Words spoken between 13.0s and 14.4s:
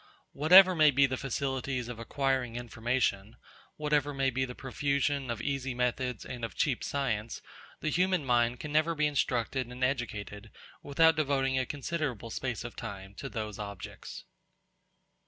to those objects.